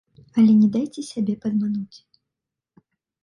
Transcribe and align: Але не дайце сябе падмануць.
Але 0.43 0.53
не 0.61 0.69
дайце 0.75 1.01
сябе 1.11 1.35
падмануць. 1.45 1.97